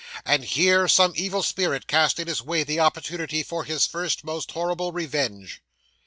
[0.25, 4.53] And here, some evil spirit cast in his way the opportunity for his first, most
[4.53, 5.61] horrible revenge.